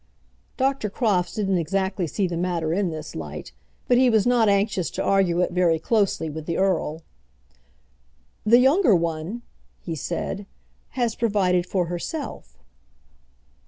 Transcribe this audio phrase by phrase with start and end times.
[0.57, 0.89] Dr.
[0.89, 3.51] Crofts didn't exactly see the matter in this light,
[3.87, 7.03] but he was not anxious to argue it very closely with the earl.
[8.43, 9.43] "The younger one,"
[9.79, 10.47] he said,
[10.93, 12.57] "has provided for herself."